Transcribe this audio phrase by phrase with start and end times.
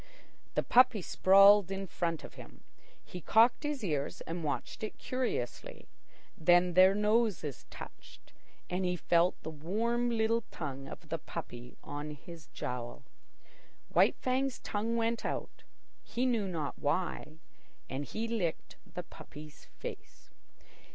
[0.55, 2.63] The puppy sprawled in front of him.
[3.05, 5.87] He cocked his ears and watched it curiously.
[6.35, 8.33] Then their noses touched,
[8.67, 13.03] and he felt the warm little tongue of the puppy on his jowl.
[13.89, 15.61] White Fang's tongue went out,
[16.01, 17.37] he knew not why,
[17.87, 20.31] and he licked the puppy's face.